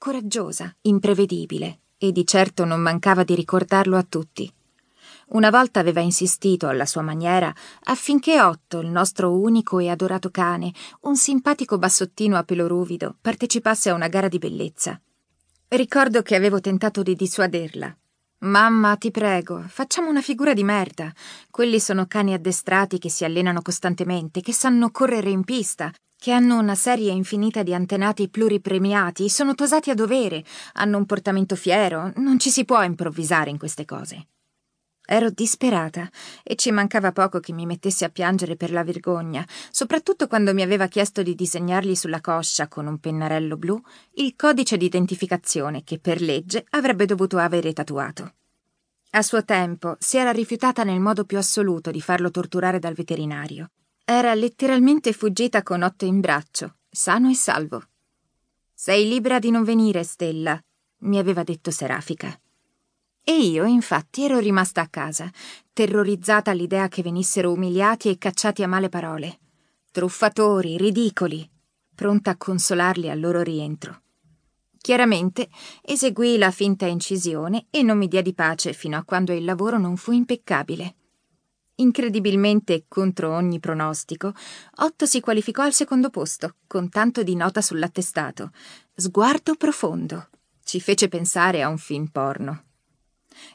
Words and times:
coraggiosa, 0.00 0.74
imprevedibile, 0.80 1.80
e 1.98 2.10
di 2.10 2.26
certo 2.26 2.64
non 2.64 2.80
mancava 2.80 3.22
di 3.22 3.34
ricordarlo 3.34 3.98
a 3.98 4.02
tutti. 4.02 4.50
Una 5.32 5.50
volta 5.50 5.78
aveva 5.78 6.00
insistito 6.00 6.68
alla 6.68 6.86
sua 6.86 7.02
maniera 7.02 7.54
affinché 7.84 8.40
Otto, 8.40 8.80
il 8.80 8.88
nostro 8.88 9.38
unico 9.38 9.78
e 9.78 9.90
adorato 9.90 10.30
cane, 10.30 10.72
un 11.02 11.16
simpatico 11.16 11.76
bassottino 11.76 12.38
a 12.38 12.44
pelo 12.44 12.66
ruvido, 12.66 13.14
partecipasse 13.20 13.90
a 13.90 13.94
una 13.94 14.08
gara 14.08 14.28
di 14.28 14.38
bellezza. 14.38 14.98
Ricordo 15.68 16.22
che 16.22 16.34
avevo 16.34 16.60
tentato 16.60 17.02
di 17.02 17.14
dissuaderla. 17.14 17.94
Mamma, 18.38 18.96
ti 18.96 19.10
prego, 19.10 19.62
facciamo 19.68 20.08
una 20.08 20.22
figura 20.22 20.54
di 20.54 20.64
merda. 20.64 21.12
Quelli 21.50 21.78
sono 21.78 22.06
cani 22.06 22.32
addestrati 22.32 22.98
che 22.98 23.10
si 23.10 23.26
allenano 23.26 23.60
costantemente, 23.60 24.40
che 24.40 24.54
sanno 24.54 24.90
correre 24.90 25.28
in 25.28 25.44
pista, 25.44 25.92
che 26.20 26.32
hanno 26.32 26.58
una 26.58 26.74
serie 26.74 27.12
infinita 27.12 27.62
di 27.62 27.72
antenati 27.72 28.28
pluripremiati, 28.28 29.30
sono 29.30 29.54
tosati 29.54 29.88
a 29.88 29.94
dovere, 29.94 30.44
hanno 30.74 30.98
un 30.98 31.06
portamento 31.06 31.56
fiero, 31.56 32.12
non 32.16 32.38
ci 32.38 32.50
si 32.50 32.66
può 32.66 32.82
improvvisare 32.82 33.48
in 33.48 33.56
queste 33.56 33.86
cose. 33.86 34.26
Ero 35.06 35.30
disperata 35.30 36.10
e 36.42 36.56
ci 36.56 36.72
mancava 36.72 37.10
poco 37.10 37.40
che 37.40 37.54
mi 37.54 37.64
mettesse 37.64 38.04
a 38.04 38.10
piangere 38.10 38.56
per 38.56 38.70
la 38.70 38.84
vergogna, 38.84 39.46
soprattutto 39.70 40.26
quando 40.26 40.52
mi 40.52 40.60
aveva 40.60 40.88
chiesto 40.88 41.22
di 41.22 41.34
disegnargli 41.34 41.94
sulla 41.94 42.20
coscia 42.20 42.68
con 42.68 42.86
un 42.86 42.98
pennarello 42.98 43.56
blu 43.56 43.80
il 44.16 44.36
codice 44.36 44.76
di 44.76 44.84
identificazione 44.84 45.84
che 45.84 45.98
per 45.98 46.20
legge 46.20 46.66
avrebbe 46.72 47.06
dovuto 47.06 47.38
avere 47.38 47.72
tatuato. 47.72 48.34
A 49.12 49.22
suo 49.22 49.42
tempo 49.42 49.96
si 49.98 50.18
era 50.18 50.32
rifiutata 50.32 50.84
nel 50.84 51.00
modo 51.00 51.24
più 51.24 51.38
assoluto 51.38 51.90
di 51.90 52.02
farlo 52.02 52.30
torturare 52.30 52.78
dal 52.78 52.92
veterinario. 52.92 53.70
Era 54.12 54.34
letteralmente 54.34 55.12
fuggita 55.12 55.62
con 55.62 55.82
Otto 55.82 56.04
in 56.04 56.18
braccio, 56.18 56.78
sano 56.90 57.30
e 57.30 57.34
salvo. 57.36 57.80
Sei 58.74 59.06
libera 59.06 59.38
di 59.38 59.52
non 59.52 59.62
venire, 59.62 60.02
Stella, 60.02 60.60
mi 61.02 61.16
aveva 61.16 61.44
detto 61.44 61.70
Serafica. 61.70 62.36
E 63.22 63.38
io, 63.38 63.64
infatti, 63.66 64.24
ero 64.24 64.40
rimasta 64.40 64.80
a 64.80 64.88
casa, 64.88 65.30
terrorizzata 65.72 66.50
all'idea 66.50 66.88
che 66.88 67.02
venissero 67.02 67.52
umiliati 67.52 68.08
e 68.08 68.18
cacciati 68.18 68.64
a 68.64 68.66
male 68.66 68.88
parole. 68.88 69.38
Truffatori, 69.92 70.76
ridicoli, 70.76 71.48
pronta 71.94 72.32
a 72.32 72.36
consolarli 72.36 73.08
al 73.08 73.20
loro 73.20 73.42
rientro. 73.42 74.02
Chiaramente 74.76 75.48
eseguii 75.82 76.36
la 76.36 76.50
finta 76.50 76.86
incisione 76.86 77.68
e 77.70 77.84
non 77.84 77.96
mi 77.96 78.08
diedi 78.08 78.34
pace 78.34 78.72
fino 78.72 78.96
a 78.96 79.04
quando 79.04 79.32
il 79.32 79.44
lavoro 79.44 79.78
non 79.78 79.96
fu 79.96 80.10
impeccabile. 80.10 80.96
Incredibilmente 81.80 82.84
contro 82.88 83.34
ogni 83.34 83.58
pronostico, 83.58 84.34
Otto 84.76 85.06
si 85.06 85.20
qualificò 85.20 85.62
al 85.62 85.72
secondo 85.72 86.10
posto, 86.10 86.56
con 86.66 86.90
tanto 86.90 87.22
di 87.22 87.34
nota 87.34 87.62
sull'attestato. 87.62 88.50
Sguardo 88.94 89.54
profondo. 89.54 90.28
Ci 90.62 90.78
fece 90.78 91.08
pensare 91.08 91.62
a 91.62 91.68
un 91.68 91.78
film 91.78 92.08
porno. 92.08 92.64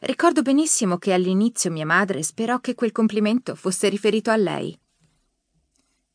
Ricordo 0.02 0.42
benissimo 0.42 0.98
che 0.98 1.14
all'inizio 1.14 1.70
mia 1.70 1.86
madre 1.86 2.24
sperò 2.24 2.60
che 2.60 2.74
quel 2.74 2.92
complimento 2.92 3.54
fosse 3.54 3.90
riferito 3.90 4.32
a 4.32 4.36
lei. 4.36 4.78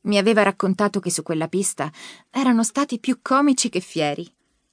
Mi 0.02 0.18
aveva 0.18 0.42
raccontato 0.42 0.98
che 0.98 1.10
su 1.10 1.22
quella 1.22 1.46
pista 1.46 1.92
erano 2.28 2.64
stati 2.64 2.98
più 2.98 3.20
comici 3.22 3.68
che 3.68 3.80
fieri. 3.80 4.28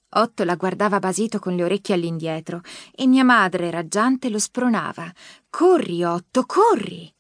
Otto 0.10 0.44
la 0.44 0.56
guardava 0.56 0.98
basito 0.98 1.38
con 1.38 1.56
le 1.56 1.66
orecchie 1.66 1.94
all'indietro 1.94 2.62
e 2.96 3.06
mia 3.06 3.24
madre, 3.24 3.70
raggiante, 3.70 4.30
lo 4.30 4.40
spronava. 4.40 5.14
Corri, 5.50 6.04
Otto, 6.04 6.46
corri! 6.46 7.14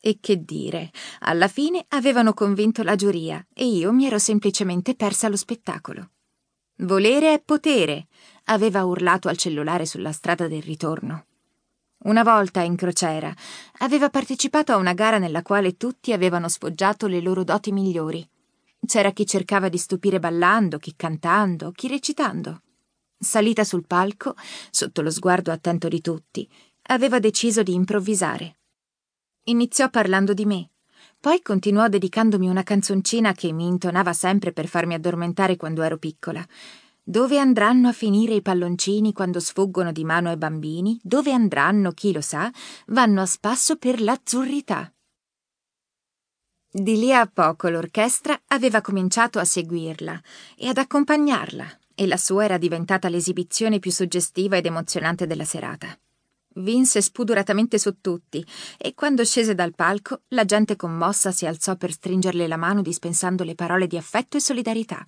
E 0.00 0.18
che 0.20 0.44
dire, 0.44 0.90
alla 1.20 1.48
fine 1.48 1.84
avevano 1.88 2.32
convinto 2.32 2.82
la 2.82 2.94
giuria 2.94 3.44
e 3.52 3.66
io 3.66 3.92
mi 3.92 4.06
ero 4.06 4.18
semplicemente 4.18 4.94
persa 4.94 5.28
lo 5.28 5.36
spettacolo. 5.36 6.10
Volere 6.82 7.34
è 7.34 7.42
potere, 7.42 8.06
aveva 8.44 8.84
urlato 8.84 9.28
al 9.28 9.36
cellulare 9.36 9.86
sulla 9.86 10.12
strada 10.12 10.46
del 10.46 10.62
ritorno. 10.62 11.26
Una 12.04 12.22
volta 12.22 12.60
in 12.62 12.76
crociera 12.76 13.34
aveva 13.78 14.08
partecipato 14.08 14.70
a 14.70 14.76
una 14.76 14.92
gara 14.92 15.18
nella 15.18 15.42
quale 15.42 15.76
tutti 15.76 16.12
avevano 16.12 16.48
sfoggiato 16.48 17.08
le 17.08 17.20
loro 17.20 17.42
doti 17.42 17.72
migliori. 17.72 18.26
C'era 18.86 19.10
chi 19.10 19.26
cercava 19.26 19.68
di 19.68 19.78
stupire 19.78 20.20
ballando, 20.20 20.78
chi 20.78 20.94
cantando, 20.94 21.72
chi 21.72 21.88
recitando. 21.88 22.62
Salita 23.18 23.64
sul 23.64 23.84
palco, 23.84 24.36
sotto 24.70 25.02
lo 25.02 25.10
sguardo 25.10 25.50
attento 25.50 25.88
di 25.88 26.00
tutti, 26.00 26.48
aveva 26.82 27.18
deciso 27.18 27.64
di 27.64 27.74
improvvisare. 27.74 28.57
Iniziò 29.48 29.88
parlando 29.88 30.34
di 30.34 30.44
me, 30.44 30.72
poi 31.18 31.40
continuò 31.40 31.88
dedicandomi 31.88 32.50
una 32.50 32.62
canzoncina 32.62 33.32
che 33.32 33.50
mi 33.50 33.66
intonava 33.66 34.12
sempre 34.12 34.52
per 34.52 34.66
farmi 34.66 34.92
addormentare 34.92 35.56
quando 35.56 35.80
ero 35.80 35.96
piccola. 35.96 36.46
Dove 37.02 37.38
andranno 37.38 37.88
a 37.88 37.92
finire 37.92 38.34
i 38.34 38.42
palloncini 38.42 39.14
quando 39.14 39.40
sfuggono 39.40 39.90
di 39.90 40.04
mano 40.04 40.28
ai 40.28 40.36
bambini? 40.36 41.00
Dove 41.02 41.32
andranno, 41.32 41.92
chi 41.92 42.12
lo 42.12 42.20
sa, 42.20 42.52
vanno 42.88 43.22
a 43.22 43.26
spasso 43.26 43.76
per 43.76 44.02
l'azzurrità. 44.02 44.92
Di 46.70 46.98
lì 46.98 47.10
a 47.10 47.26
poco 47.26 47.70
l'orchestra 47.70 48.38
aveva 48.48 48.82
cominciato 48.82 49.38
a 49.38 49.44
seguirla 49.46 50.20
e 50.58 50.68
ad 50.68 50.76
accompagnarla, 50.76 51.78
e 51.94 52.06
la 52.06 52.18
sua 52.18 52.44
era 52.44 52.58
diventata 52.58 53.08
l'esibizione 53.08 53.78
più 53.78 53.92
suggestiva 53.92 54.58
ed 54.58 54.66
emozionante 54.66 55.26
della 55.26 55.46
serata. 55.46 55.98
Vinse 56.54 57.02
spudoratamente 57.02 57.78
su 57.78 58.00
tutti 58.00 58.44
e 58.76 58.94
quando 58.94 59.24
scese 59.24 59.54
dal 59.54 59.74
palco 59.74 60.22
la 60.28 60.44
gente 60.44 60.76
commossa 60.76 61.30
si 61.30 61.46
alzò 61.46 61.76
per 61.76 61.92
stringerle 61.92 62.48
la 62.48 62.56
mano 62.56 62.82
dispensando 62.82 63.44
le 63.44 63.54
parole 63.54 63.86
di 63.86 63.96
affetto 63.96 64.36
e 64.36 64.40
solidarietà. 64.40 65.06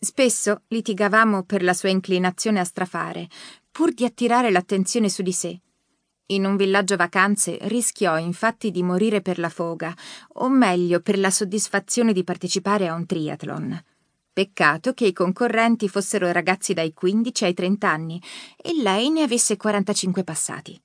Spesso 0.00 0.62
litigavamo 0.68 1.42
per 1.44 1.62
la 1.62 1.74
sua 1.74 1.90
inclinazione 1.90 2.60
a 2.60 2.64
strafare, 2.64 3.28
pur 3.70 3.92
di 3.92 4.04
attirare 4.04 4.50
l'attenzione 4.50 5.08
su 5.08 5.22
di 5.22 5.32
sé. 5.32 5.60
In 6.30 6.44
un 6.44 6.56
villaggio 6.56 6.96
vacanze 6.96 7.58
rischiò 7.62 8.18
infatti 8.18 8.70
di 8.70 8.82
morire 8.82 9.22
per 9.22 9.38
la 9.38 9.48
foga, 9.48 9.94
o 10.34 10.48
meglio 10.48 11.00
per 11.00 11.18
la 11.18 11.30
soddisfazione 11.30 12.12
di 12.12 12.22
partecipare 12.22 12.86
a 12.86 12.94
un 12.94 13.06
triathlon. 13.06 13.82
Peccato 14.38 14.94
che 14.94 15.04
i 15.04 15.12
concorrenti 15.12 15.88
fossero 15.88 16.30
ragazzi 16.30 16.72
dai 16.72 16.92
15 16.92 17.44
ai 17.44 17.54
30 17.54 17.90
anni 17.90 18.22
e 18.56 18.72
lei 18.80 19.10
ne 19.10 19.22
avesse 19.22 19.56
45 19.56 20.22
passati. 20.22 20.80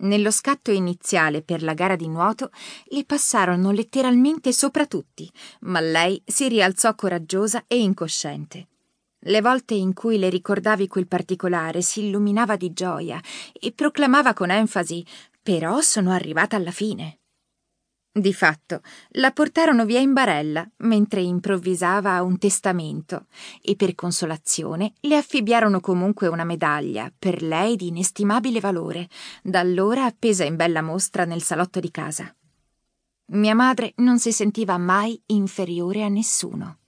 Nello 0.00 0.30
scatto 0.30 0.70
iniziale 0.70 1.40
per 1.40 1.62
la 1.62 1.72
gara 1.72 1.96
di 1.96 2.06
nuoto 2.06 2.50
le 2.88 3.06
passarono 3.06 3.70
letteralmente 3.70 4.52
sopra 4.52 4.84
tutti, 4.84 5.26
ma 5.60 5.80
lei 5.80 6.22
si 6.26 6.48
rialzò 6.48 6.94
coraggiosa 6.94 7.64
e 7.66 7.80
incosciente. 7.80 8.66
Le 9.20 9.40
volte 9.40 9.72
in 9.72 9.94
cui 9.94 10.18
le 10.18 10.28
ricordavi 10.28 10.86
quel 10.86 11.06
particolare 11.06 11.80
si 11.80 12.04
illuminava 12.04 12.56
di 12.56 12.74
gioia 12.74 13.18
e 13.58 13.72
proclamava 13.72 14.34
con 14.34 14.50
enfasi 14.50 15.02
Però 15.42 15.80
sono 15.80 16.10
arrivata 16.10 16.56
alla 16.56 16.72
fine. 16.72 17.20
Di 18.18 18.32
fatto, 18.32 18.80
la 19.10 19.30
portarono 19.30 19.84
via 19.84 20.00
in 20.00 20.14
barella 20.14 20.66
mentre 20.78 21.20
improvvisava 21.20 22.22
un 22.22 22.38
testamento 22.38 23.26
e 23.60 23.76
per 23.76 23.94
consolazione 23.94 24.94
le 25.00 25.18
affibbiarono 25.18 25.80
comunque 25.80 26.26
una 26.26 26.44
medaglia, 26.44 27.12
per 27.14 27.42
lei 27.42 27.76
di 27.76 27.88
inestimabile 27.88 28.58
valore, 28.58 29.10
da 29.42 29.60
allora 29.60 30.06
appesa 30.06 30.44
in 30.44 30.56
bella 30.56 30.80
mostra 30.80 31.26
nel 31.26 31.42
salotto 31.42 31.78
di 31.78 31.90
casa. 31.90 32.34
Mia 33.32 33.54
madre 33.54 33.92
non 33.96 34.18
si 34.18 34.32
sentiva 34.32 34.78
mai 34.78 35.20
inferiore 35.26 36.02
a 36.02 36.08
nessuno. 36.08 36.78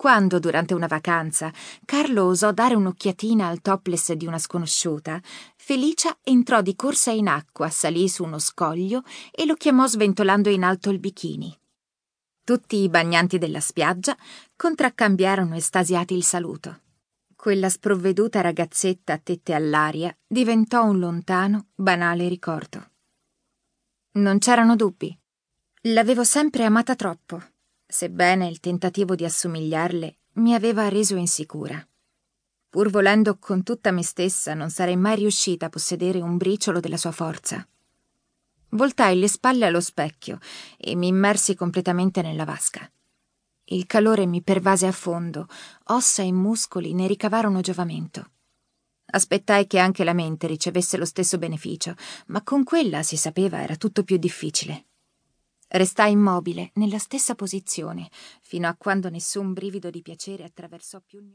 Quando, 0.00 0.38
durante 0.38 0.72
una 0.72 0.86
vacanza, 0.86 1.52
Carlo 1.84 2.24
osò 2.24 2.52
dare 2.52 2.74
un'occhiatina 2.74 3.46
al 3.46 3.60
topless 3.60 4.12
di 4.12 4.24
una 4.24 4.38
sconosciuta, 4.38 5.20
Felicia 5.56 6.16
entrò 6.22 6.62
di 6.62 6.74
corsa 6.74 7.10
in 7.10 7.28
acqua, 7.28 7.68
salì 7.68 8.08
su 8.08 8.24
uno 8.24 8.38
scoglio 8.38 9.02
e 9.30 9.44
lo 9.44 9.56
chiamò 9.56 9.86
sventolando 9.86 10.48
in 10.48 10.64
alto 10.64 10.88
il 10.88 11.00
bikini. 11.00 11.54
Tutti 12.42 12.76
i 12.76 12.88
bagnanti 12.88 13.36
della 13.36 13.60
spiaggia 13.60 14.16
contraccambiarono 14.56 15.54
estasiati 15.54 16.14
il 16.14 16.24
saluto. 16.24 16.80
Quella 17.36 17.68
sprovveduta 17.68 18.40
ragazzetta 18.40 19.12
a 19.12 19.18
tette 19.18 19.52
all'aria 19.52 20.16
diventò 20.26 20.82
un 20.82 20.98
lontano, 20.98 21.66
banale 21.74 22.26
ricordo. 22.26 22.92
Non 24.12 24.38
c'erano 24.38 24.76
dubbi. 24.76 25.14
L'avevo 25.82 26.24
sempre 26.24 26.64
amata 26.64 26.96
troppo 26.96 27.49
sebbene 27.90 28.46
il 28.46 28.60
tentativo 28.60 29.14
di 29.14 29.24
assomigliarle 29.24 30.16
mi 30.34 30.54
aveva 30.54 30.88
reso 30.88 31.16
insicura. 31.16 31.84
Pur 32.68 32.88
volendo 32.88 33.36
con 33.38 33.64
tutta 33.64 33.90
me 33.90 34.04
stessa, 34.04 34.54
non 34.54 34.70
sarei 34.70 34.96
mai 34.96 35.16
riuscita 35.16 35.66
a 35.66 35.68
possedere 35.70 36.20
un 36.20 36.36
briciolo 36.36 36.78
della 36.78 36.96
sua 36.96 37.10
forza. 37.10 37.66
Voltai 38.70 39.18
le 39.18 39.26
spalle 39.26 39.66
allo 39.66 39.80
specchio 39.80 40.38
e 40.78 40.94
mi 40.94 41.08
immersi 41.08 41.56
completamente 41.56 42.22
nella 42.22 42.44
vasca. 42.44 42.88
Il 43.64 43.86
calore 43.86 44.24
mi 44.26 44.42
pervase 44.42 44.86
a 44.86 44.92
fondo, 44.92 45.48
ossa 45.86 46.22
e 46.22 46.30
muscoli 46.30 46.94
ne 46.94 47.08
ricavarono 47.08 47.60
giovamento. 47.60 48.30
Aspettai 49.12 49.66
che 49.66 49.80
anche 49.80 50.04
la 50.04 50.12
mente 50.12 50.46
ricevesse 50.46 50.96
lo 50.96 51.04
stesso 51.04 51.38
beneficio, 51.38 51.96
ma 52.26 52.42
con 52.42 52.62
quella, 52.62 53.02
si 53.02 53.16
sapeva, 53.16 53.60
era 53.60 53.74
tutto 53.74 54.04
più 54.04 54.16
difficile. 54.16 54.86
Restai 55.72 56.10
immobile, 56.10 56.72
nella 56.74 56.98
stessa 56.98 57.36
posizione, 57.36 58.08
fino 58.40 58.66
a 58.66 58.74
quando 58.74 59.08
nessun 59.08 59.52
brivido 59.52 59.88
di 59.88 60.02
piacere 60.02 60.42
attraversò 60.42 60.98
più 61.00 61.18
il 61.18 61.24
mio 61.24 61.28